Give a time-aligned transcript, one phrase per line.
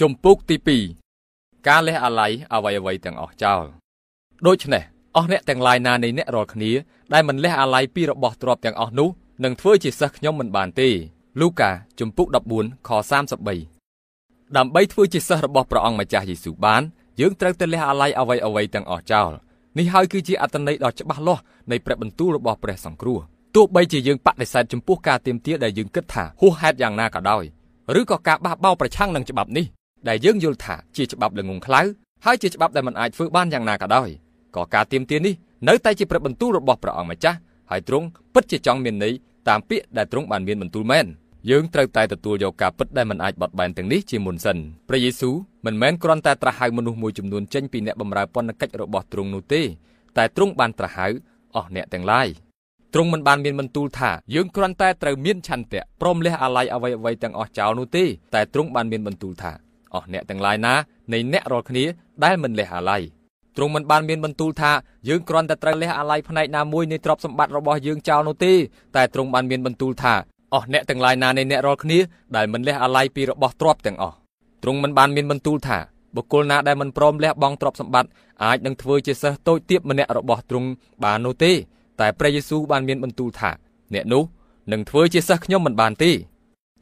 [0.00, 0.56] ជំពូកទី
[1.12, 3.64] 2ការលះអាល័យអ្វីអ្វីទាំងអស់ចោល
[4.46, 4.82] ដូច្នេះ
[5.16, 6.72] អស់អ្នកទាំងឡាយណានៃអ្នករាល់គ្នា
[7.12, 9.08] ដែលមិនលះអាល័យពីរបស់ទ្រព្យទាំងអស់នោះ
[9.44, 10.88] នឹងធ្វើជាសិស្សខ្ញុំមិនបានទេ
[11.40, 11.70] លូកា
[12.00, 12.26] ជំពូក
[12.58, 12.90] 14ខ
[13.68, 16.82] 33ដើម្បីធ្វើជាសិស្សរបស់ព្រះអង្គម្ចាស់យេស៊ូវបាន
[17.20, 19.30] យើងត្រូវតែលះអាល័យអ្វីអ្វីទាំងអស់ចោល
[19.78, 23.18] នេះហើយគឺជាអត្តន័យដ៏ច្បាស់លាស់នៃព្រះបន្ទូលរបស់ព្រះសង្គ្រោះ
[23.54, 27.44] ទោះបីជាយើងបដិសេធចំពោះការទៀមទាដែលយើងគិតថាហួសហេតុយ៉ាងណាក៏ដោយ
[28.00, 29.66] ឬក៏ការបះបោរប្រឆាំងនឹងច្បាប់នេះ
[30.08, 31.80] ដែលយើងយល់ថាជាច្បាប់ល្ងងខ្លៅ
[32.24, 34.08] ហើយជាច្បាប់ដែលមិនអាចធ្វើបានយ៉ាងណាក៏ដោយ
[34.56, 35.34] ក៏ការទៀមទានេះ
[35.68, 37.38] នៅតែជាព្រះបន្ទូលរបស់ព្រះអង្គម្ចាស់
[37.70, 39.14] ហើយទ្រង់ពិតជាចង់មានន័យ
[39.48, 41.06] តាមពាក្យដែលទ្រង់បានមានបន្ទូលមែន
[41.50, 45.34] យើងត្រូវតែទទួលយកការពិតដែលមិនអាចបត់បែនទាំងនេះជាមុនសិនព្រះយេស៊ូវ
[45.66, 49.62] មិនមែនគ្រាន់តែត្រាស់ហៅមនុស្សមួយចំនួនចេញពីអ្នកបម្រើពន្ធកិច្ចរបស់ទ្រង់នោះទេ
[50.16, 51.06] តែទ្រង់បានត្រាស់ហៅ
[51.56, 52.28] អស់អ្នកទាំងឡាយ
[52.94, 58.04] ទ្រង់មិនបានមានបន្ទូលថាយើងគ្រាន់តែត្រូវមានឆន្ទៈព្រមលះអាល័យអ្វីអ្វីទាំងអស់ចោលនោះទេ
[58.34, 59.52] តែទ្រង់បានមានបន្ទូលថា
[59.94, 60.74] អស់អ្នកទាំងឡាយណា
[61.12, 61.84] នៃអ្នករាល់គ្នា
[62.24, 63.02] ដែលមិនលះអាល័យ
[63.56, 64.72] ទ្រង់មិនបានមានបន្ទូលថា
[65.08, 68.52] យើងគ្រាន់តែត្រូវលះអាល័យផ្នែកណាមួយនៃទ្រព្យសម្បត្តិរបស់យើងចោលនោះទេ
[68.96, 70.14] តែទ្រង់បានមានបន្ទូលថា
[70.54, 71.98] អស់អ្នកទាំងឡាយណានៃអ្នករាល់គ្នា
[72.36, 74.16] ដែលមិនលះអាល័យពីរបស់ទ្រព្យទាំងអស់
[74.62, 75.78] ទ្រង់មិនបានមានបន្ទូលថា
[76.16, 78.10] បុគ្គលណាដែលមិនព្រមលះបង់ទ្រព្យសម្បត្តិ
[78.44, 80.68] អាចនឹងធ្វើជាសិស្សតូចទាបម្នាក់របស់ទ្រង់
[81.04, 81.52] បាននោះទេ
[82.00, 83.50] តែព្រះយេស៊ូវបានមានបន្ទូលថា
[83.94, 84.22] អ្នកនោះ
[84.72, 86.10] នឹងធ្វើជាសិស្សខ្ញុំមិនបានទេ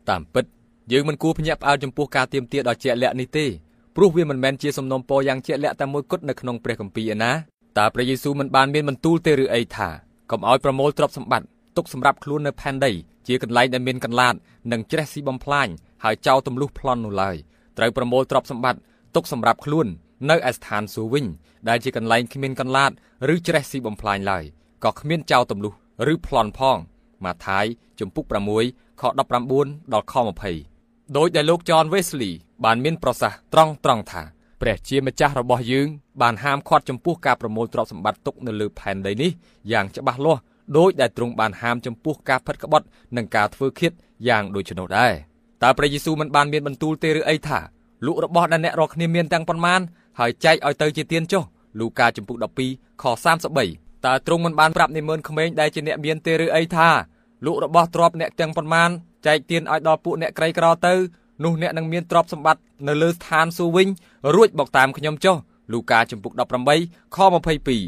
[0.08, 0.44] តាមពិត
[0.92, 3.46] យើងមិនគួរភ្ញាក់ផ្អើលចំពោះការទៀមទាដ៏ជាក់លាក់នេះទេ
[3.96, 7.32] ព្រោះវាមិនមែនជាសំណុំពរយ៉ាងជាក់លាក់តែមួយគត់នៅក្នុងព្រះគម្ពីរឯណា
[7.78, 9.88] តើព្រះយេស៊ូវមិនបានមានបន្ទូលទេឬអីថា
[10.30, 12.92] កុំឲ្យប្រមូលទ្រព្យសម្បត្តិទុកសម្រាប់ខ្លួននៅផែនដី
[13.26, 14.34] ជាកន្លែងដែលមានកន្លាត
[14.72, 15.68] និងច្រេះស៊ីបំផ្លាញ
[16.04, 17.36] ហើយចោលទម្លុះប្លន់នោះឡើយ
[17.78, 18.80] ត្រូវប្រមូលទ្រព្យសម្បត្តិ
[19.14, 19.86] ទុកសម្រាប់ខ្លួន
[20.30, 21.26] នៅឯស្ថានសួគ៌វិញ
[21.68, 22.90] ដែលជាកន្លែងគ្មានកន្លាត
[23.34, 24.44] ឬច្រេះស៊ីបំផ្លាញឡើយ
[24.84, 25.72] ក៏គ្មានចោលទម្លុះ
[26.12, 26.78] ឬប្លន់ផង
[27.24, 27.64] ម៉ាថាយ
[28.00, 28.24] ជំពូក
[28.64, 30.75] 6ខ19ដល់ខ20
[31.14, 32.30] ដោយដែលលោកចនវេស្លី
[32.64, 34.22] បានមានប្រសាសន៍ត្រង់ត្រង់ថា
[34.62, 35.88] ព្រះជាម្ចាស់របស់យើង
[36.22, 39.30] បានហាមឃាត់ចំពោះការប្រមូលទ្រព្យសម្បត្តិទុកនៅលើផែនដីនេះ
[39.72, 40.40] យ៉ាងច្បាស់លាស់
[40.78, 43.92] ដោយដែលទ្រង់បានហាមចំពោះការផិតក្បត់និងការធ្វើឃាត
[44.28, 45.12] យ៉ាងដូច្នោះដែរ
[45.62, 47.58] តើព្រះយេស៊ូវមិនបានមានបន្ទូលទេឬអីថា
[48.06, 49.80] លក់របស់ដែលអ្នករាល់គ្នាមានទាំងប៉ុន្មាន
[50.18, 51.42] ហើយចែកឲ្យទៅជាទានចុះ
[51.80, 52.36] លូកាចំពុក
[52.68, 53.04] 12ខ
[53.54, 56.88] 33តើទ្រង់មិនបានប្រាប់និមឺនក្មេងដែលជាអ្នកមានទេឬអីថា
[57.46, 58.90] លក់របស់ទ្រព្យអ្នកទាំងប៉ុន្មាន
[59.26, 60.94] ចែកទានឲ្យដល់ពួកអ្នកក្រីក្រទៅ
[61.44, 63.88] នោះអ្នកនឹងមានទ្រព្យសម្បត្តិនៅលើស្ថានសួគ៌វិញ
[64.34, 65.36] រួចមកតាមខ្ញុំចុះ
[65.72, 66.32] លូកាចំពុក
[66.74, 67.18] 18ខ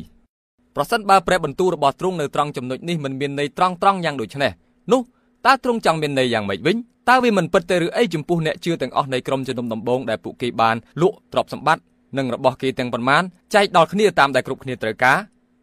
[0.06, 4.53] 22ប្រសិនបើព្រះបន្ទូលរបស់ទ្រង់នៅត្រង់ចំណុចនេះមិនមានន័យត្រង់ត្រង់យ៉ាងដូចនេះ
[4.93, 5.00] នោះ
[5.47, 6.76] តើទ្រង់ចង់មានន័យយ៉ាងម៉េចវិញ
[7.09, 11.82] តើវាមិនពិតទេឬអីចំពោះអ្នកជឿទាំងអស់នៃក្រុមជំនុំដំបងដែលពួកគេបានលក់ទ្រព្យសម្បត្តិ
[12.19, 13.22] និងរបស់គេទាំងប៉ុន្មាន
[13.55, 15.19] ចែកដល់គ្នាតាមដែលគ្រប់គ្នាត្រូវការ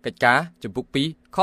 [0.06, 1.38] កិច្ចការចំពុក2ខ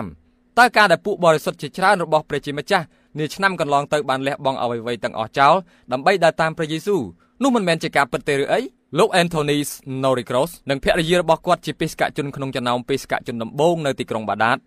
[0.00, 2.84] 45តើការដែលពួកបរិសុទ្ធជាច្រើនរបស់ព្រះជាម្ចាស់
[3.18, 5.54] នាឆ្នាំកន្លងទៅបានលះបង់អ្វីៗទាំងអស់ចោល
[5.92, 7.02] ដើម្បីដើរតាមព្រះយេស៊ូវ
[7.42, 8.60] នោះមិនមែនជាការពិតទេឬអី
[8.98, 9.58] លោក Anthony
[10.04, 14.58] Noricross និងភរិយារបស់គាត់ជាបេសកជនក្នុងចំណោមបេសកជនដំបូងនៅទីក្រុងបាដាត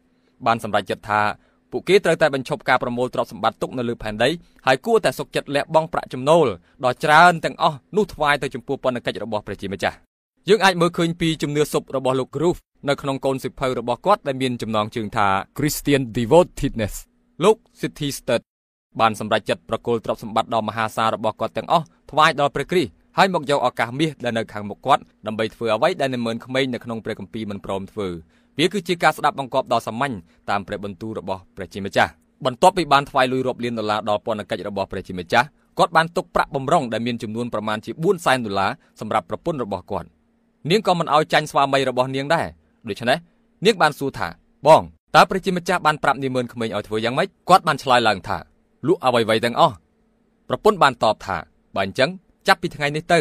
[0.46, 1.22] បានសម្រេចចិត្តថា
[1.72, 4.30] ពួកគេត្រូវតែបញ្ឈប់ការប្រមូលទ្រព្យសម្បត្តិទុកនៅលើផែនដី
[4.68, 6.46] ហើយគួរតែសុខចិត្តលះបង់ប្រាក់ចំណូល
[6.86, 9.98] ដ៏ច្រើនទាំងអស់នោះថ្វាយទៅចំពោះបណ្ឌកិច្ចរបស់ព្រះជាម្ចាស់
[10.50, 16.96] យើងអាចមើលឃើញពីជំនឿសុបរបស់លោក Groove នៅក្នុងកូនសិភៅរបស់គាត់ដែលមានចំណងជើងថា Christian Devotedness
[17.44, 18.42] លោក City Stud
[19.00, 28.08] បានសម្រេចចិត្តប្រគល់ទ្រព្យសម្បត្តិដ៏មហាសាលរបស់គាត់ទាំងអស់ថ្វាយដល់ព្រះគ្រីស្ទហើយមកយកឱកាសមាសដែលនៅខាងមុខគាត់ដើម្បីធ្វើអ្វីដែលនិមឺនក្មេងនៅក្នុងព្រះគម្ពីរមិនព្រមធ្វើ
[28.58, 30.14] វាគឺជាការស្ដាប់បង្គាប់ដ៏សាមញ្ញ
[30.50, 32.12] តាមព្រះបន្ទូលរបស់ព្រះជាម្ចាស់
[32.46, 35.48] បន្ទាប់ពីបានថ្វាយលុយរាប់លានដុល្លារដល់ពន្ធកិច្ចរបស់ព្រះជាម្ចាស់
[35.80, 40.08] គាត់បានទុកប្រាក់បំរុងដែលមានចំនួនប្រមាណជា4សែនដុល្លារសម្រាប់ប្រពន្ធរបស់គាត់
[40.70, 42.48] នាងក៏មិនអោយចាញ់ស្វាមីរបស់នាងដែរ
[42.90, 43.18] ដូច្នេះ
[43.66, 44.28] នាងបានសួរថា
[44.68, 44.82] បង
[45.16, 48.38] តើព្រះជាម្ចាស់បានប្រាប់នាងមើលក្មេងឲ្យធ្វើយ៉ាងម៉េចគាត់បានឆ្លើយឡើងថា
[48.88, 49.76] លក់អ្វីៗទាំងអស់
[50.50, 51.38] ប្រពន្ធបានតបថា
[51.76, 52.10] បើអញ្ចឹង
[52.48, 53.20] ចាប់ពីថ្ងៃនេះទៅ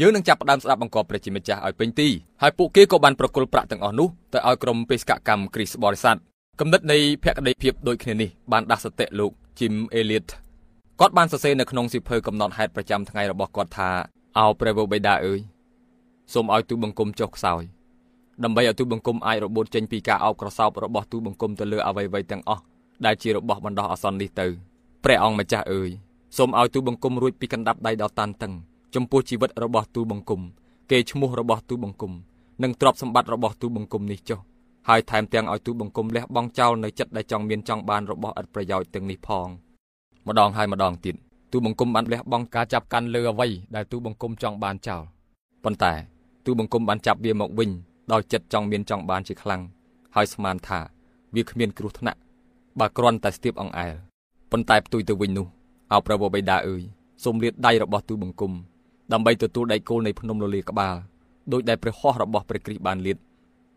[0.00, 2.08] យើងនឹងចាប់ផ្ដើមស្ដាប់បង្គាប់ព្រះជាម្ចាស់ឲ្យពេញទី
[2.42, 6.16] ហើយពួកគេក៏បានប្រគល់ប្រាក់ទាំងអស់នោះទៅឲ្យក្រុមបេសកកម្មគ្រីស្ទបរិស័ទ
[6.60, 10.28] គំនិតនៃភក្តីភាពដូចគ្នានេះបានដាស់សតិលោក Jim Elliot
[11.00, 13.90] គាត់បានសរសេរនៅក្នុងសៀវភៅកំណត់ហេតុប្រចាំថ្ងៃរបស់គាត់ថា
[14.38, 15.40] អោព្រះវរបិតាអើយ
[16.32, 17.62] សូមឲ្យទូបង្គំចុះខ្សោយ
[18.42, 22.62] ដើម្បីឲ្យទូបង្គំអាចរបូតចេញពីការអោបក្រសោបរបស់ទូបង្គំទៅលើអ្វីៗទាំងអស់
[23.04, 24.46] ដែលជារបស់បណ្ដោះអាសន្ននេះទៅ
[25.04, 25.90] ព្រះអង្គម្ចាស់អើយ
[26.36, 28.52] សូមឲ្យទូបង្គំរួចពីកណ្ដាប់ដៃដ៏តានតឹង
[28.94, 30.40] ចំពោះជីវិតរបស់ទូបង្គំ
[30.90, 32.12] គេឈ្មោះរបស់ទូបង្គំ
[32.62, 34.40] និងទ្រព្យសម្បត្តិរបស់ទូបង្គំនេះចុះ
[34.88, 39.48] ហើយថែមទាំងឲ្យទូបង្គំលះបង់ចោលនៅចិត្តដែលចង់មានចង់បានរបស់ឥតប្រយោជន៍ទាំងនេះផង
[40.28, 41.14] ម្ដងហើយម្ដងទៀត
[41.52, 45.02] ទូបង្គំបានលះបង់ការចាប់កាន់លើអ្វីដែលទូបង្គំចង់បានចោល
[45.64, 45.92] ប៉ុន្តែ
[46.44, 47.70] ទូបង្គំបានចាប់វាមកវិញ
[48.12, 49.62] ដោយចិត្តចង់មានចង់បានជាខ្លាំង
[50.14, 50.80] ហើយស្មានថា
[51.34, 52.18] វាគ្មានគ្រោះថ្នាក់
[52.80, 53.94] បើគ្រាន់តែស្ទាបអង្អែល
[54.50, 55.46] ប៉ុន្តែផ្ទុយទៅវិញនោះ
[55.92, 56.82] អោព្រះបិតាអើយ
[57.24, 58.52] សូមលាតដៃរបស់ទូបង្គំ
[59.12, 60.94] ដើម្បីទទួលដៃគោលនៃភ្នំលលាក្បាល
[61.52, 63.18] ដោយដែលព្រះហស្ថរបស់ព្រះគ្រីស្ទបានលាត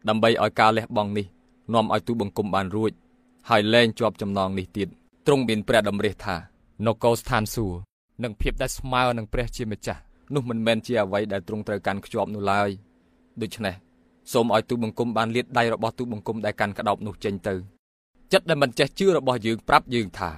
[0.09, 1.25] ដើម្បីឲ្យការលះបង់នេះ
[1.73, 2.91] នាំឲ្យទូបង្គំបានរួច
[3.49, 4.87] ហើយលែងជាប់ចំណងនេះទៀត
[5.27, 6.35] ទ្រង់មានព្រះតម្រិះថា
[6.85, 7.77] នគរស្ថានសួគ៌
[8.23, 10.01] និងភាពដែលស្មើនឹងព្រះជាម្ចាស់
[10.33, 12.69] នោះមិនមែនជាអ្វីដែលទ្រង់ត្រូវកាន់ខ្ជាប់នោះឡើយ
[13.41, 13.75] ដូច្នេះ
[14.31, 17.55] សូមឲ្យទូបង្គំបានលាតដៃរបស់ទូបង្គំដែលកាន់ក្តោបនោះចេញទៅ
[18.33, 20.31] ចិត្តដែលមិនចេះជឿរបស់យើងប្រាប់យើងថា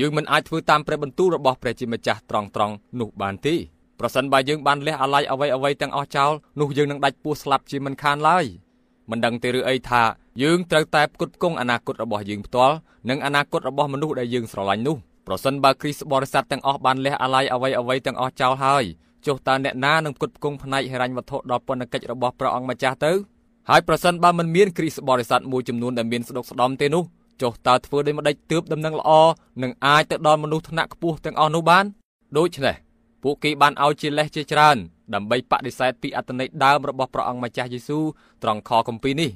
[0.00, 3.54] យើងមិនអាចធ្វើតាមព្រះបន្ទូលរបស់ព្រះជាម្ចាស់ត្រង់ត្រង់នោះបានទេ
[4.00, 8.44] ប្រសិនបើយើងបានលះអាល័យអ្វីអ្វីទាំងអស់ចោលនោះយើងនឹងដាច់ពោះស្លាប់ជាមិនខានឡើយ
[9.10, 10.02] មិនដឹងទេឬអីថា
[10.42, 12.76] យើងត្រូវតែផ្គត់ផ្គង់អនាគតរបស់យើងផ្ទាល់
[13.08, 14.96] និងអនាគតរបស់មនុស្សដែលយើងស្រឡាញ់នោះ
[15.26, 18.84] ប្រសិនបើគ្រីស្ទបរិស័ទទាំងអស់បានលះអាល័យអ្វីអ្វីទាំងអស់ចោលហើយ
[19.26, 23.12] ចុះតើអ្នកណានឹងផ្គត់ផ្គង់ផ្នែកហិរញ្ញវត្ថុដល់ពន្ធកិច្ចរបស់ព្រះអង្គម្ចាស់ទៅ
[23.68, 27.04] ហើយប្រសិនបើមិនមានគ្រីស្ទបរិស័ទមួយចំនួនដែលមានស្ដុកស្ដំទេនោះ
[27.42, 29.10] ចុះតើធ្វើដូចម្ដេចទើបដំណឹងល្អ
[29.62, 31.84] នឹងអាចទៅដល់មនុស្សថ្នាក់ខ្ពស់ទាំងអស់នោះបាន
[32.38, 32.76] ដូច្នេះ
[33.22, 34.76] ពួកគេបានឲ្យជាលេសជាច្រើន
[35.14, 38.04] ដើម្បីបដិសេធពីអត្តន័យដើមរបស់ព្រះអង្គម្ចាស់យេស៊ូវ
[38.42, 39.30] ត្រង់ខគម្ពីរនេះ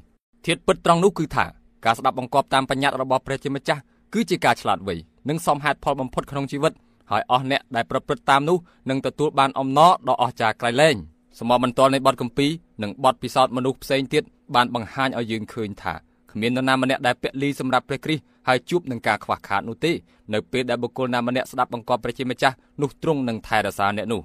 [0.47, 1.47] ធាតពិតត្រង់នោះគឺថា
[1.85, 3.81] ការស្ដាប់បង្គាប់តាមបញ្ញត្តិរបស់ព្រះជាម្ចាស់
[4.15, 4.95] គឺជាការឆ្លាតវៃ
[5.29, 6.73] និងសមហេតុផលបំផុតក្នុងជីវិត
[7.11, 8.59] ហើយអស់អ្នកដែលប្រព្រឹត្តតាមនោះ
[8.91, 10.97] នឹងទទួលបានអំណរដ៏អស្ចារ្យក្រៃលែង
[11.39, 12.51] សមមបន្ទាល់នៃបទគម្ពីរ
[12.83, 14.23] និងបទពិសោធន៍មនុស្សផ្សេងទៀត
[14.55, 15.95] បានបង្ហាញឲ្យយើងឃើញថា
[16.31, 19.93] គ្មាននរណាម្នាក់ដែលពលីសម្រាប់ព្រះគ្រីស្ទហើយជួបនឹងការខ្វះខាតនោះទេ
[20.35, 24.23] នៅពេលដែលបុគ្គលណាម្នាក់ស្ដាប់បង្គាប់ព្រះជាម្ចាស់នោះទ្រង់នឹងថែរក្សាអ្នកនោះ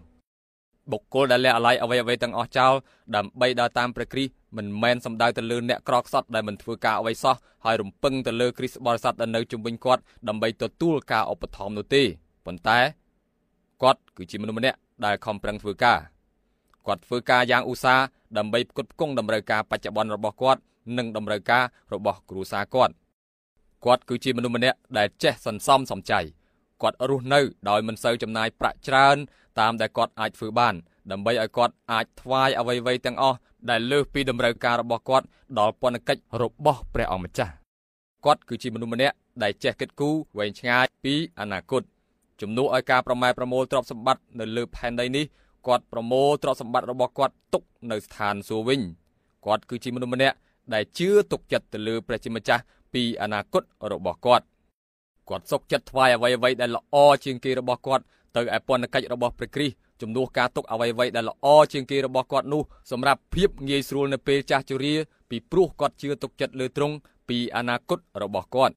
[0.92, 2.74] បុគ្គលដែលលះអាល័យអ្វីអ្វីទាំងអស់ចោល
[3.16, 7.36] ដើម្បីដើរតាមព្រះគ្រីស្ទមិនមែនសំដៅទៅលើអ្នកក្រខ្សត់ដែលមិនធ្វើការអ្វីសោះ
[7.66, 12.04] ហើយរំពឹងទៅលើគ្រីស្ទបរិស័ទដែលនៅជុំវិញគាត់ដើម្បីទទួលការឧបត្ថម្ភនោះទេ
[12.46, 12.80] ប៉ុន្តែ
[13.84, 16.00] គាត់គឺជាមនុស្សម្នាក់ដែលខំប្រឹងធ្វើការ
[16.88, 18.06] គាត់ធ្វើការយ៉ាងឧស្សាហ៍
[18.38, 20.60] ដើម្បីផ្គត់ផ្គង់តម្រូវការបច្ចុប្បន្នរបស់គាត់
[20.98, 22.94] និងតម្រូវការរបស់គ្រួសារគាត់
[23.86, 26.20] គាត់គឺជាមនុស្សម្នាក់ដែលចេះសន្សំសំចៃ
[26.82, 27.40] គាត់រស់នៅ
[27.70, 29.18] ដោយមិនសូវចំណាយប្រាក់ច្រើន
[29.60, 30.76] តាមដែលគាត់អាចធ្វើបាន
[31.12, 33.38] ដើម្បីឲ្យគាត់អាចថ្វាយអ្វីៗទាំងអស់
[33.70, 35.26] ដែលលើសពីតម្រូវការរបស់គាត់
[35.60, 37.54] ដល់ពន្ធកិច្ចរបស់ព្រះអង្គម្ចាស់
[38.26, 41.84] គាត់គឺជាមនុស្សម្នាក់ដែលចេះគិតគូរវែងឆ្ងាយពីអនាគត
[42.42, 45.26] ជំនួសឲ្យការប្រម៉ែប្រមូលទ្រព្យសម្បត្តិនៅលើផែនដីនេះ
[45.68, 48.82] គាត់ប្រមូលទ្រព្យសម្បត្តិរបស់គាត់ទុកនៅស្ថានសួគ៌វិញ
[49.46, 50.36] គាត់គឺជាមនុស្សម្នាក់
[50.74, 54.46] ដែលជឿទុកចិត្តទៅលើព្រះជាម្ចាស់ពីអនាគតរបស់គាត់
[55.30, 56.96] គាត់សុខចិត្តថ្វាយអ្វីៗដែលល្អ
[57.26, 58.04] ជាងគេរបស់គាត់
[58.36, 62.62] ទៅឯពន្ធកិច្ចរបស់ព្រះគ្រីស្ទជំនួសការទុកអ្វីៗដែលល្អជាងគេរបស់គាត់នោះ
[62.92, 64.96] សម្រាប់ភាពងាយស្រួលនៅពេលចាស់ជរា
[65.30, 66.96] ពីព្រោះគាត់ជឿទុកចិត្តលើទ្រង់
[67.30, 68.74] ពីអនាគតរបស់គាត់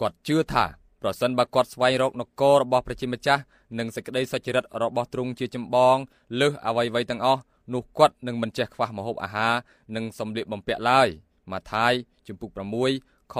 [0.00, 0.64] គាត់ជឿថា
[1.06, 3.42] ប្រសិនបើគាត់ស្វែងរកនគររបស់ព្រះជាម្ចាស់
[3.78, 5.96] និងសេចក្តីសុចរិតរបស់ទ្រង់ជាចម្បង
[6.40, 7.42] លើសអ្វីៗទាំងអស់
[7.74, 9.54] នោះគាត់នឹងមិនចេះខ្វះម្ហូបអាហារ
[9.96, 11.08] និងសម្លៀកបំពាក់ឡើយ
[11.50, 11.92] ម៉ាថាយ
[12.26, 12.50] ជំពូក
[12.92, 13.34] 6ខ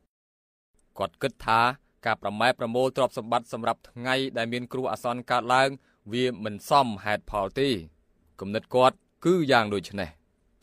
[0.00, 1.60] 33គាត់គិតថា
[2.06, 5.68] ការប្រម៉ែប្រមូលទ្រព្យសម្បត្តិសម្រាប់ថ្ងៃដែលមានគ្រោះអាសន្នកើតឡើង
[6.12, 7.68] វាមិនសមហេតុផលទេ
[8.40, 10.10] គំនិតគាត់គឺយ៉ាងដូចនេះ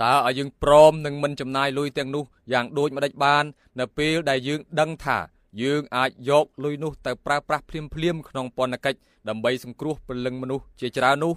[0.04, 2.24] តើឲ្យយើងព្រមនឹងមិនចំណាយលុយទាំងនោះ
[2.54, 3.44] យ៉ាងដូចម្ដេចបាន
[3.80, 5.20] នៅពេលដែលយើងដឹងថា
[5.62, 9.00] យើងអាចយកលុយនោះទៅប្រើប្រាស់ភ្លាមភ្លាមក្នុងពន្ធកិច្ច
[9.30, 11.34] ដើម្បីសង្គ្រោះពលឹងមនុស្សជាច្រើននោះ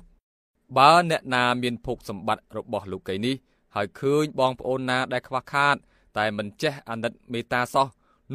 [0.79, 3.35] បើអ្នកណាមានភោគសម្បត្តិរបស់លោកីនេះ
[3.75, 5.77] ហើយឃើញបងប្អូនណាដែលខ្វះខាត
[6.19, 7.87] តែមិនចេះអាណិតមេត្តាសោះ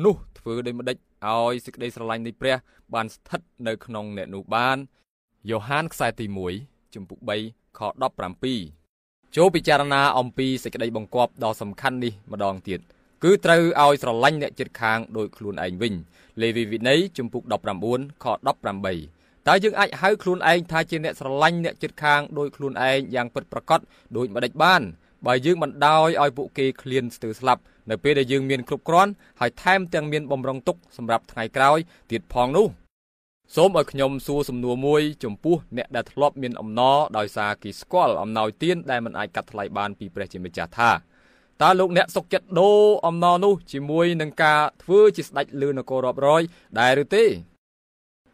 [0.06, 2.56] នោះធ្វើដូចម្ដេចឲ្យសេចក្តីស្រឡាញ់នៃព្រះ
[2.94, 4.78] បានស្ថិតនៅក្នុងអ្នកនោះបាន
[5.50, 6.26] យ៉ូហានខ្សែទី
[6.60, 7.20] 1ជំពូក
[7.50, 7.80] 3ខ
[8.78, 12.80] 17ចូលពិចារណាអំពីសេចក្តីបង្គាប់ដ៏សំខាន់នេះម្ដងទៀត
[13.24, 15.94] គឺត្រូវឲ្យស្រឡាញ់អ្នកជិតខាងដោយខ្លួនឯងវិញ
[16.42, 17.44] លេវីវិន័យជំពូក
[17.84, 18.26] 19ខ
[18.86, 23.80] 18តើយើងអាចហៅខ្លួនឯងថាជាអ្នកស្រឡាញ់អ្នកជិតខាងដោយខ្លួនឯងយ៉ាងពិតប្រាកដ
[24.18, 24.82] ដូចម្ដេចបាន
[25.26, 31.78] បើយើងបណ្ដោយឲ្យពួកគេឃ្លានស្ទើរស្លាប់នៅពេលដែលយើងមានគ្រប់គ្រាន់ហើយថែមទាំងមានបំរុងទុកសម្រាប់ថ្ងៃក្រោយ
[32.12, 32.68] ទៀតផងនោះ
[33.56, 40.92] សូមឲ្យខ្ញុំសួរសំណួរមួយចំពោះអ្នកដែលធ្លាប់មានអំណរដោយសារគេស្គាល់អំណោយទានដែលមិនអាចកាត់ថ្លៃបានពីព្រះជាម្ចាស់ថា
[41.62, 46.42] តើលោកអ្នកសុខចិត្តដូរអំណរនោះជាមួយនឹងការធ្វើជាស្ដេចលើនគររាប់រយ
[46.80, 47.26] ដែរឬទេ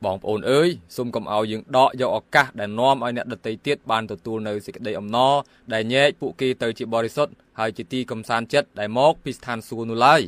[0.05, 5.33] បងប្អូនអើយសូមកុំឲ្យយើងដកយកឱកាសដែលនាំឲ្យអ្នកដទៃទៀតបានទទួលនៅសេចក្តីអំណរ
[5.73, 10.21] ដែលញែកពួកគេទៅជាបរិសុទ្ធហើយជាទីកំសាន្តចិត្តដែលមកពីស្ថានសួគ៌នោះឡើយ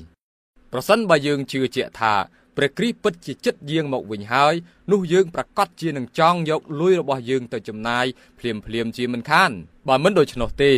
[0.71, 2.13] ប្រសិនបើយើងជឿជាក់ថា
[2.57, 4.53] ព្រះគ្រីស្ទពិតជាចិត្តយាងមកវិញហើយ
[4.91, 8.05] នោះយើងប្រកាសជានឹងចង់យកលុយរបស់យើងទៅចំណាយ
[8.39, 9.51] ភ្លាមភ្លាមជាមិនខាន
[9.87, 10.73] បើមិនដូច្នោះទេ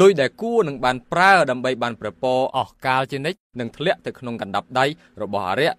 [0.00, 4.86] លុយដែលគួរនឹងបានប្រើដើម្បីបានប្រពរអស់កាលជានិច្ចនឹងធ្លាក់ទៅក្នុងកណ្ដាប់ដៃ
[5.22, 5.72] របស់អរិយ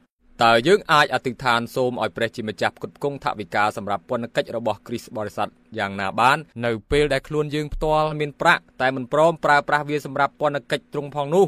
[0.43, 11.45] តើយើងអាចអធិដ្ឋានសូមឲ្យព្រះជាម្ចាស់ផ្គត់ផ្គង់ថវិកាសម្រាប់ពន្ធកិច្ចរបស់គ្រីស្ទបរិស័ទយ៉ាងណាបាននៅពេលដែលខ្លួនយើងផ្ទាល់មានប្រាក់តែមិនព្រមប្រើប្រាស់វាសម្រាប់ពន្ធកិច្ចទ្រង់ផងនោះ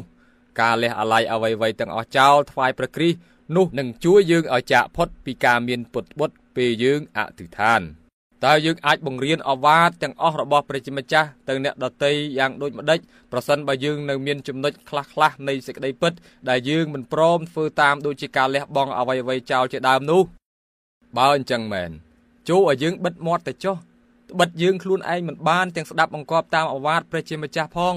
[0.60, 3.16] ការលះអាល័យអ្វីៗទាំងអស់ចោលថ្វាយព្រះគ្រីស្ទ
[3.56, 7.82] នោះនឹងជួយយើងឲ្យចាកផុតពីការមានពុតបុតពេលយើងអធិដ្ឋាន
[8.44, 12.98] តើយើងអាចបង្រៀនអវាទទាំងអស់របស់ព្រះជាម្ចាស់ទៅអ្នកដទៃយ៉ាងដូចម្ដេច
[13.32, 16.12] ប្រសិនបើយើងនៅមានចំណុចខ្លះៗនៃសេចក្តីពិត
[16.48, 20.22] ដែលយើងមិនព្រមធ្វើតាមដូចជាការលះបង់អ្វីៗចោលជាដើមនោះ
[21.16, 21.90] បើអញ្ចឹងមែន
[22.48, 23.76] ចូលឲ្យយើងបិទមាត់ទៅចុះ
[24.30, 27.94] ត្បិតយើងខ្លួនឯងមិនបានទាំងស្ដាប់បង្គាប់តាមអវាទព្រះជាម្ចាស់ផង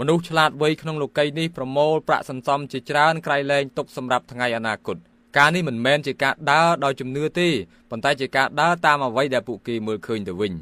[0.00, 4.96] មនុស្សឆ្លាតវៃក្នុងលោកីយនេះប្រមូលប្រាក់សន្សំជាច្រើនក្រៃលែងទុកសម្រាប់ថ្ងៃអនាគត
[5.38, 7.48] ការនេះមិនមែនជាការដើរដោយជំនឿទេ
[7.90, 10.52] ប៉ុន្តែជាការដើរតាមអ្វីដែលពួកគេមើលឃើញទៅវិញ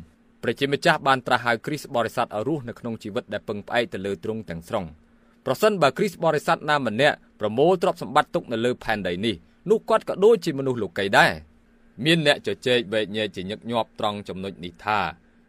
[0.42, 4.84] ព្រះជាម្ចាស់បានត្រាស់ហៅគ្រីស្ទបរិស័ទឲ្យរស់នៅក្នុងជីវិតដែលពឹងផ្អែកទៅលើទ្រង់ទាំងស្រុង
[5.46, 9.34] ប្រសិនបើគ្រីស្ទបរិស័ទណាម្នាក់ប្រមូលទ្រព្យសម្បត្តិទុកនៅលើផែនដីនេះ
[9.70, 11.32] នោះគាត់ក៏ដូចជាមនុស្សលោកីដែរ
[12.04, 14.98] មានអ្នកជជែកវែកញែកជាញឹកញាប់ត្រង់ចំណុចនេះថា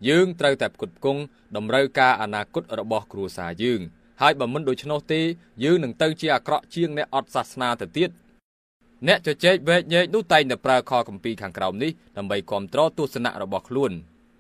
[0.08, 1.22] យើងត្រូវតែផ្គត់ផ្គង់
[1.56, 3.82] តម្រូវការអនាគតរបស់គ្រួសារយើង
[4.22, 5.22] ហើយបើមិនដូច្នោះទេ
[5.64, 8.10] យើងនឹងទៅជាអាក្រក់ជាងអ្នកអត់សាសនាទៅទៀត
[9.08, 13.92] អ្នកជជែកវែកញែកនោះតែងតែប្រើខគម្ពីរខាងក្រោមនេះដើម្បីគ្រប់គ្រងទស្សនៈរបស់ខ្លួន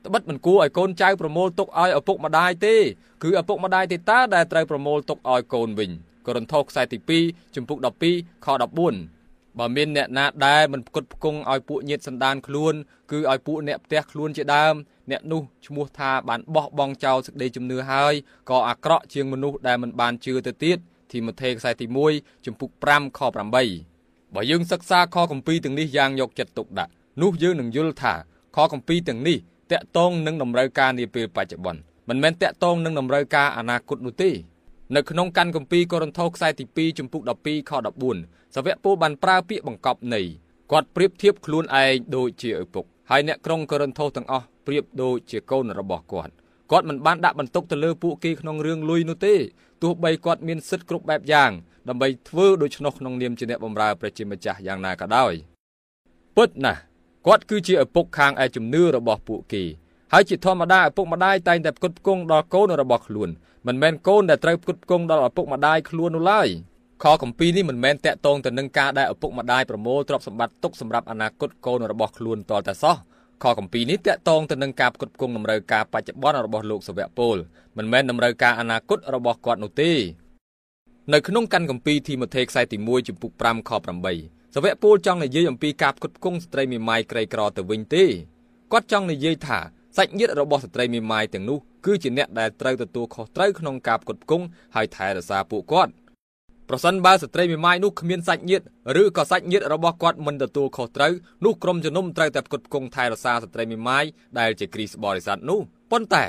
[0.06, 2.76] ត្បិតមិនគួរឲ្យកូនចៅប្រមូលទុកឲ្យឪពុកម្ដាយទេ
[3.24, 5.92] គឺឪពុកម្ដាយទេតើដែលត្រូវប្រមូលទុកឲ្យកូនវិញ
[6.26, 7.78] កូរិនថូសខ្សែទី2ជំពូក
[8.12, 8.48] 12ខ
[9.02, 12.74] 14បើមានអ្នកណាដែលមិនផ្គត់ផ្គង់ឲ្យពួកញាតិសន្តានខ្លួន
[13.12, 14.74] គឺឲ្យពួកអ្នកផ្ទះខ្លួនជាដើម
[15.12, 18.14] អ្នកនោះឈ្មោះថាបានបោះបង់ចោលសេចក្តីជំនឿហើយ
[18.50, 20.78] ក៏អាក្រក់ជាងមនុស្សដែលមិនបានជឿទៅទៀត
[21.12, 23.56] ទីម៉ូថេខ្សែទី1ជំពូក5ខ8
[24.36, 26.92] បើយើងសិក្សាខគម្ពីរទាំងនេះយ៉ាងយកចិត្តទុកដាក់
[27.22, 28.14] នោះយើងនឹងយល់ថា
[28.56, 29.38] ខគម្ពីរទាំងនេះ
[29.72, 34.32] តកតងនឹងតម្រូវការនាពេលបច្ចុប្បន្នមិនមែនតកតងនឹងតម្រូវការអនាគតនោះទេ
[34.96, 37.72] នៅក្នុងកាន់គម្ពីរកូរិនថូសខ្សែទី2ជំពូក12ខ
[38.14, 40.26] 14សាវកពូលបានប្រើពាក្យបង្កប់ន័យ
[40.72, 46.34] គាត់ប្រៀបធៀបខ្លួនឯងដូចជាឪពុកហើយអ្នកក្រុងកូរិនថូសទាំងអស់ ប្រៀបដូចជាកូនរបស់គាត់
[46.72, 49.36] គាត់មិនបានដាក់បន្ទុកទៅលើពួកគេក្នុងរឿងលុយនោះទេ
[49.84, 51.52] ទោះបីគាត់មានសិទ្ធិគ្រប់បែបយ៉ាង
[51.90, 55.34] ដើម្បីធ្វើដូច្នោះក្នុងនាមជាអ្នកបម្រើព្រះជាម្ចាស់យ៉ាងណាក៏ដោយ
[56.38, 56.80] ពិតណាស់
[57.28, 59.64] គាត់គឺជាឪពុកខាងឯជំនឿរបស់ពួកគេ
[60.14, 63.30] ហើយជាធម្មតាឪពុកម្ដាយតែងតែផ្គត់ផ្គង់ដល់កូនរបស់ខ្លួន
[63.68, 66.48] មិនមែនកូនដែលត្រូវផ្គត់ផ្គង់ដល់ឪពុកម្ដាយខ្លួននោះឡើយ
[67.04, 72.96] ខគម្ពីរនេះមិនមែនតាក់ទងទៅនឹងការដែលឪពុកម្ដាយប្រមូលទ្រព្យសម្បត្តិទុកសម្រាប់អនាគតកូនរបស់ខ្លួនតតែសោះ
[73.44, 77.36] ខគម្ពីរនេះតាក់ទងទៅនឹងការផ្គត់ផ្គង់តម្រូវការបច្ចុប្បន្នរបស់លោកសាវកពល
[77.78, 79.92] មិនមែនតម្រូវការអនាគតរបស់គាត់នោះទេ
[81.14, 83.72] នៅក្នុងកាន់គម្ពីរទីម៉ូថេខ្សែទី1ចំពុក5ខ
[84.14, 88.04] 8សាវកពូលចង់និយាយអំពីការផ្គត់ផ្គង់ស្ត្រីមេម៉ាយក្រីក្រទៅវិញទេ
[88.72, 89.60] គាត់ចង់និយាយថា
[89.98, 94.46] សាច់ញាតិរបស់ស្ត្រីមេម៉ាយទាំងនោះគឺជាអ្នកដែលត្រូវទទួលខុសត្រូវក្នុងការផ្គត់ផ្គង់
[94.76, 95.92] ហើយថែរក្សាពួកគាត់
[96.70, 98.66] ប្រសិនបើស្ត្រីមេម៉ាយនោះគ្មានសាច់ញាតិ
[99.02, 101.14] ឬក៏សាច់ញាតិរបស់គាត់មិនទទួលខុសត្រូវ
[101.46, 104.04] នោះក្រុមជំនុំត្រូវតែផ្គត់ផ្គង់ថែរក្សាស្ត្រីមេម៉ាយ
[104.40, 105.60] ដែលជាគ្រីស្ទបរិស័ទនោះ
[105.92, 106.26] ប៉ុន្តែ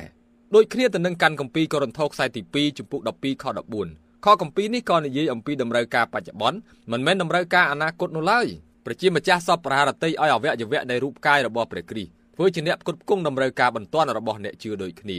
[0.55, 3.45] ដូចគ្នាទៅនឹងកាន់គម្ពីរកូរិនថូសខ្សែទី2ចំពុក12ខ
[3.85, 6.59] 14ខគម្ពីរនេះក៏និយាយអំពីតម្រូវការបច្ចុប្បន្ន
[6.93, 8.47] មិនមែនតម្រូវការអនាគតនោះឡើយ
[8.87, 15.19] ប្រជាម្ចាស់សពប្រារតីឲ្យអវយវៈនៃរូបកាយរបស់ព្រះគ្រីស្ទធ្វើជាអ្នកផ្គត់ផ្គង់តម្រូវការបន្ទាន់របស់អ្នកជឿដូចគ្នា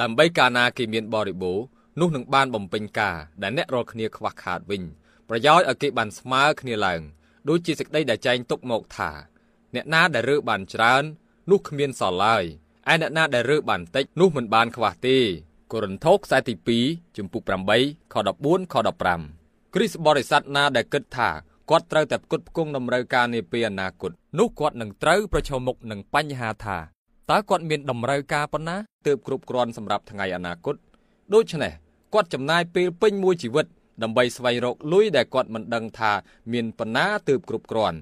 [0.00, 1.58] ដើម្បីកាលណាគេមានបរិបូរ
[2.00, 4.82] នោះនឹងបានបំពេញការដែលអ្នករាល់គ្នាខ្វះខាតវិញ
[5.28, 7.00] ប្រយោជន៍ឲ្យគេបានស្មើគ្នាឡើង
[7.48, 9.10] ដូចជាសេចក្តីដែលចែងទុកមកថា
[9.74, 11.02] អ្នកណាដែលរើបានច្រើន
[11.50, 12.44] នោះគ្មានសល់ឡើយ
[12.90, 15.18] ឯអ្នកណាដែលរើបានតិចនោះមិនបានខ្វះទេ
[15.72, 16.54] កូរិនថូសខ្សែទី
[16.86, 18.14] 2ជំពូក8ខ
[18.44, 18.74] 14ខ
[19.24, 21.30] 15គ្រីស្ទបរិស័ទណាដែលគិតថា
[21.70, 26.78] គាត់ត្រូវតែផ្គត់ផ្គង់តម្រូវការនាពេលអនាគតនោះគាត់នឹងត្រូវប្រឈមមុខនឹងបញ្ហាថា
[27.30, 28.76] តើគាត់មានតម្រូវការប៉ុណ្ណា
[29.06, 30.76] ទើបគ្រប់គ្រាន់សម្រាប់ថ្ងៃអនាគត
[31.34, 31.72] ដូច្នេះ
[32.14, 33.66] គាត់ចំណាយពេលពេញមួយជីវិត
[34.02, 36.12] ដើម្បីស្វែងរកលុយដែលគាត់មិនដឹងថា
[36.52, 37.98] មានប៉ុណ្ណាទើបគ្រប់គ្រាន់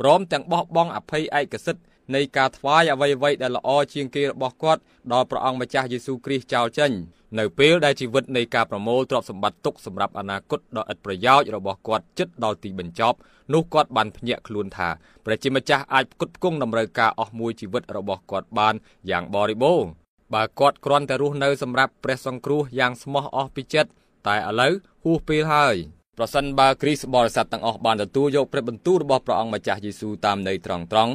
[0.00, 1.82] ព្រមទាំងបោះបង់អភ័យឯកសិទ្ធិ
[2.14, 4.80] នៃការថ្វាយអ្វីៗដែលល្អជាងគេរបស់គាត់
[5.12, 6.92] ដល់ព្រះអង្គម្ចាស់យេស៊ូវគ្រីស្ទចោលចេញ
[7.38, 13.16] នៅពេលដែលជីវិតនៃការប្រមូលទ្រព្យសម្បត្តិទុកសម្រាប់អនាគតដ៏ឥតប្រយោជន៍របស់គាត់ជិតដល់ទីបញ្ចប់
[13.52, 14.88] នោះគាត់បានភ្ញាក់ខ្លួនថា
[15.24, 18.74] ព្រះជាម្ចាស់អាចផ្គត់ផ្គង់តម្រូវការអស់មួយជីវិតរបស់គាត់បាន
[19.10, 19.88] យ៉ាងបរិបូរណ៍
[20.34, 23.90] បើគាត់គ្រាន់តែរស់នៅសម្រាប់ព្រះសង្គ្រោះយ៉ាងស្មោះអស់ពីចិត្ត
[24.26, 24.72] តែឥឡូវ
[25.04, 25.74] ហួសពេលហើយ
[26.18, 31.12] ប្រសិនបើគ្រីស្ទបរិស័ទទាំងអស់បានទទួលយកព្រះបន្ទូលរបស់ព្រះអង្គម្ចាស់យេស៊ូវតាមន័យត្រង់ត្រង់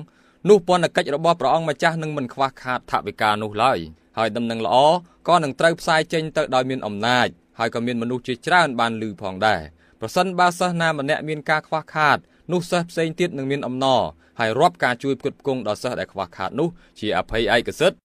[0.50, 3.80] នោះពន្ធកិច្ចរបស់ព្រះអង្គម្ចាស់នឹងមិនខ្វះខាតថវិកានោះឡើយ
[4.18, 4.76] ហើយដំណឹងល្អ
[5.28, 7.28] ក៏នឹងត្រូវផ្សាយចេញទៅដោយមានអំណាច
[7.60, 9.62] ហើយក៏មានមនុស្សជាច្រើនបានឮផងដែរ
[10.00, 12.18] ប្រសិនបើសិស្សណាម្នាក់មានការខ្វះខាត
[12.52, 14.02] នោះសិស្សផ្សេងទៀតនឹងមានអំណរ
[14.40, 16.70] ហើយរាប់ការជួយផ្គត់ផ្គង់ដល់សិស្សដែលខ្វះខាតនោះ
[17.00, 17.98] ជាអភ័យឯកសិទ្ធ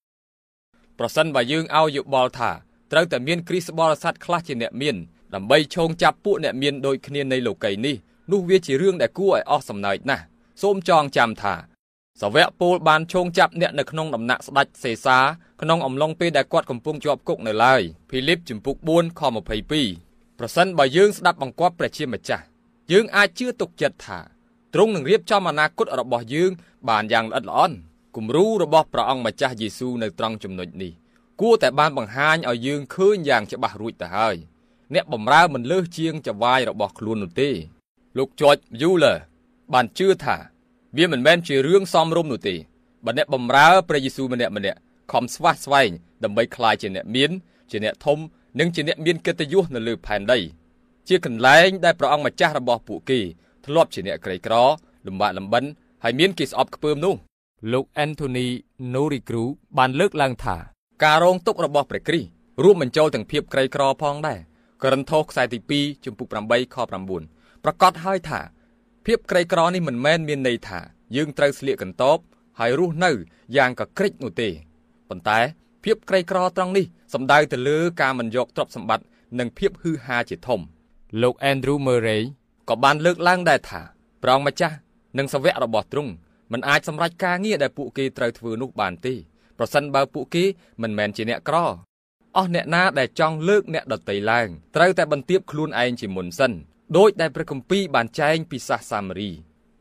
[1.03, 2.51] ប្រសិនបើយើងឲ្យយោបល់ថា
[2.93, 4.97] ត្រូវតែមានគ្រីស្ទបរិស័ទខ្លះជាអ្នកមាន
[5.35, 7.97] ដើម្បីឈោងចាប់ពួកអ្នកមានដូចគ្នានៃលោកីនេះ
[8.31, 10.25] នោះវាជារឿងដែលគួរឲ្យអស់សំណើចណាស់
[10.63, 11.55] សូមចងចាំថា
[12.21, 15.19] សាវកពូលបានឈោងចាប់អ្នកនៅក្នុងដំណាក់ស្ដេចសេសា
[15.63, 19.21] ក្នុងអំឡុងពេលដែលគាត់កំពុងជាប់គុកនៅឡើយភីលីបជំពូក4ខ
[19.81, 22.45] 22ប្រសិនបើយើងស្ដាប់បង្គាប់ព្រះជាម្ចាស់
[22.93, 24.19] យើងអាចជឿទុកចិត្តថា
[24.75, 26.51] ទ្រង់នឹងរៀបចំអនាគតរបស់យើង
[26.89, 27.77] បានយ៉ាងល្អិតល្អន់
[28.17, 30.93] គំរូរបស់ព្រះអង្គម្ចាស់យេស៊ូវនៅត្រង់ចំណុចនេះ
[31.41, 34.37] គួរតែបានបង្ហាញឲ្យយើងឃើញយ៉ាងច្បាស់រួចទៅហើយ
[34.95, 37.51] អ្នកបម្រើមិនលើសជាងចវាយរបស់ខ្លួននោះទេ
[38.19, 39.19] លោក George Mueller
[39.75, 40.37] បានជឿថា
[40.97, 42.57] វាមិនមែនជារឿងសមរម្យនោះទេ
[43.05, 44.79] បើអ្នកបម្រើព្រះយេស៊ូវម្នាក់ម្នាក់
[45.13, 45.91] ខំស្វះស្វែង
[46.25, 47.31] ដើម្បីក្លាយជាអ្នកមាន
[47.71, 48.19] ជាអ្នកធំ
[48.61, 50.39] និងជាអ្នកមានកិត្តិយសនៅលើផែនដី
[51.09, 53.21] ជាកន្លែងដែលព្រះអង្គម្ចាស់របស់ពួកគេ
[53.67, 54.55] ធ្លាប់ជាអ្នកក្រីក្រ
[55.07, 55.65] លំបាកលំបិន
[56.05, 57.15] ហើយមានគេស្អប់ខ្ពើមនោះ
[57.73, 58.49] លោក Anthony
[58.95, 59.45] Norigru
[59.79, 60.57] បានលើកឡើងថា
[61.05, 62.29] ការរងទុក្ខរបស់ព្រះគ្រីស្ទ
[62.63, 64.39] រួមបញ្ចូលទាំងភាពក្រីក្រផងដែរ
[64.83, 66.77] ករិនថូសខ្សែទី2ជំពូក8ខ
[67.21, 68.41] 9ប្រកាសហើយថា
[69.07, 70.81] ភាពក្រីក្រនេះមិនមែនមានន័យថា
[71.17, 72.23] យើងត្រូវស្លៀកកន្ទប់
[72.59, 73.11] ហើយរស់នៅ
[73.57, 74.49] យ៉ាងកក្រិចនោះទេ
[75.09, 75.39] ប៉ុន្តែ
[75.85, 79.07] ភាពក្រីក្រត្រង់នេះសំដៅទៅលើការមិនយកទ្រព្យសម្បត្តិ
[79.39, 80.61] និងភាពហ៊ឺហាជាធំ
[81.23, 82.23] លោក Andrew Murray
[82.69, 83.81] ក៏បានលើកឡើងដែរថា
[84.23, 84.77] ព្រះអង្គម្ចាស់
[85.19, 86.13] និងសាវករបស់ទ្រង់
[86.53, 89.15] មិនអាចសម្រេចការងារដែលពួកគេត្រូវធ្វើនោះបានទេ
[89.59, 90.45] ប្រសិនបើពួកគេ
[90.83, 91.57] មិនមែនជាអ្នកក្រ
[92.37, 96.53] អស់អ្នកណាដែលចង់លើកអ្នកដតីឡើងត្រូវតែបន្ទាបខ្លួនឯងជាមុនសិន
[96.97, 99.31] ដោយដែលព្រះគម្ពីរបានចែងពីសាសសាមារី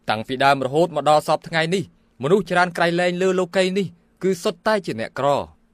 [0.10, 1.84] តាំងពីដើមរហូតមកដល់សពថ្ងៃនេះ
[2.24, 3.88] មនុស្សច្រើនក្រៃលែងលើលោកីយ៍នេះ
[4.24, 5.28] គឺសុទ្ធតែជាអ្នកក្រ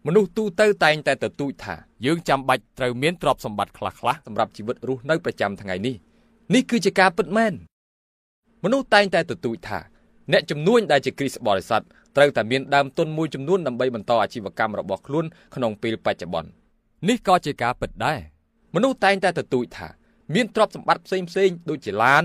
[0.08, 1.75] មនុស្សទូទៅតែងតែទទូចថា
[2.06, 5.96] យើងចាំបាច់ត្រូវមានទ្រព្យសម្បត្តិខ្លះៗសម្រាប់ជីវិតរស់នៅប្រចាំថ្ងៃនេះ
[6.54, 7.54] នេះគឺជាការពិតមែន
[8.64, 9.80] មនុស្សតែងតែទទូចថា
[10.32, 11.82] អ្នកចំនួនដែលជាគ្រីស្ទបរិស័ទ
[12.15, 16.50] ត្រូវតែមានដើមទុនមួយចំនួនដើម្បីបន្តអាជីវកម្មរបស់ខ្លួនក្នុងពេលបច្ចុប្បន្ន
[17.10, 18.20] នេះក៏ជាការពិតដែរ
[18.75, 19.88] មនុស្សតែងតែទទូចថា
[20.34, 22.24] មានទ្រព្យសម្បត្តិផ្សេងផ្សេងដូចជាឡាន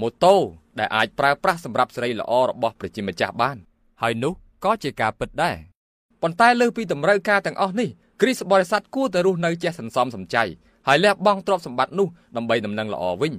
[0.00, 0.34] ម៉ូតូ
[0.78, 3.56] ដែលអាចប្រើប្រាស់សម្រាប់សេរីល្អរបស់ប្រជាម្ចាស់បាន
[4.02, 4.32] ហើយនោះ
[4.64, 5.56] ក៏ជាការពិតដែរ
[6.22, 7.88] ប៉ុន្តែលើសពីតម្រូវការទាំងអស់នេះ
[8.20, 10.44] គ្រីស្ទបរិស័ទគួរតែរស់នៅចេះសន្សំសំចៃ
[10.88, 13.34] ហើយលះបង់ទ្រព្យសម្បត្តិនោះដើម្បីដំណឹងល្អវិញ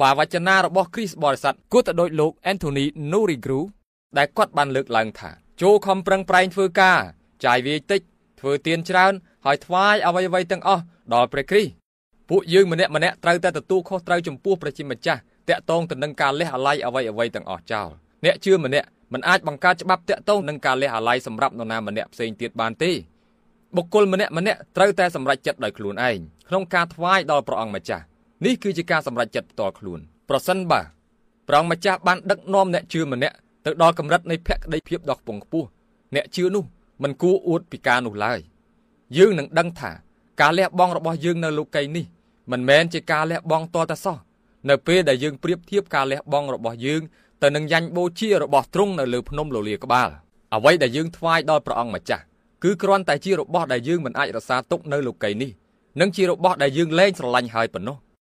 [0.00, 3.60] បាវចនារបស់គ្រីស្ទបរិស័ទគួរតែដូចលោក Anthony Norigru
[4.18, 5.30] ដែលគាត់បានលើកឡើងថា
[5.62, 6.98] ចូលខំប្រឹងប្រែងធ្វើការ
[7.44, 8.00] ចាយវាយតិច
[8.40, 9.12] ធ្វើទានច្រើន
[9.44, 10.82] ហើយថ្វាយអ្វីៗទាំងអស់
[11.14, 11.72] ដល់ព្រះគ្រីស្ទ
[12.28, 17.88] ពួកយើងម្នាក់ម្នាក់ត្រូវតែទទួលខុសត្រូវចំពោះព្រះជាម្ចាស់តាក់ទងទៅនឹងការលះអាល័យអ្វីអ្វីទាំងអស់ចោល
[18.24, 22.92] អ្នកជឿម្នាក់មិនអាចបង្កើតច្បាប់តាក់ទងនឹងការលះអាល័យសម្រាប់នរណាម្នាក់ផ្សេងទៀតបានទេ
[23.76, 28.04] បុគ្គលម្នាក់ម្នាក់ត្រូវតែសម្រេចចិត្តដោយខ្លួនឯងក្នុងការថ្វាយដល់ព្រះអង្គម្ចាស់
[28.44, 30.80] នេះគឺជាការសម្រេចចិត្តផ្ទាល់ខ្លួនប្រសិនបើ
[31.48, 35.68] ព្រះអង្គម្ចាស់បានដឹកនាំអ្នកជឿម្នាក់ទៅដល់កម្រិតនៃភក្តីភាពដ៏ខ្ពង់ខ្ពស់
[36.14, 36.64] អ្នកជឿនោះ
[37.02, 38.40] មិនគួរអួតពីការនោះឡើយ
[39.16, 39.92] យើងនឹងដឹងថា
[40.40, 42.06] ការលះបង់របស់យើងនៅលោកីយ៍នេះ
[42.50, 44.16] មិនមែនជាការលះបង់តតែសោះ
[44.68, 47.02] នៅពេលដែលយើងប្រៀបធៀបការលះបង់របស់យើង
[47.42, 50.08] ទៅនឹងយ៉ាញ់បូជារបស់ទ្រង់នៅលើភ្នំលលាក្បាល
[50.54, 52.22] អ្វីដែលយើងថ្វាយដល់ព្រះអង្គម្ចាស់
[52.62, 55.50] គឺគ្រាន់តែជារបស់ដែលយើងមិនអាចរក្សាទុកនៅលោកីយ៍នេះ
[56.00, 57.96] និងជារបស់ដែលយើងលែងស្រឡាញ់ហើយប៉ុណ្ណោះ